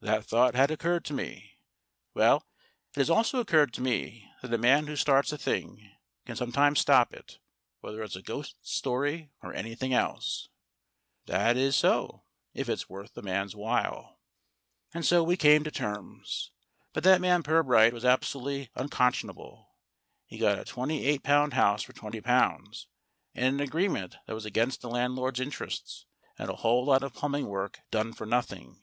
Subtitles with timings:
[0.00, 1.52] "That thought had occurred to me.
[2.12, 2.44] Well,
[2.92, 5.92] it has also occurred to me that a man who starts a thing
[6.26, 7.38] can SUNNIBROW 143 sometimes stop it
[7.78, 10.48] whether it's a ghost story or any thing else."
[11.26, 14.18] "That is so, if it's worth the man's while."
[14.92, 16.50] And so we came to terms.
[16.92, 19.70] But that man Pirbright was absolutely unconscionable.
[20.26, 22.88] He got a twenty eight pound house for twenty pounds,
[23.36, 26.06] and an agreement that was against the landlord's interests,
[26.36, 28.82] and a whole lot of plumbing work done for nothing.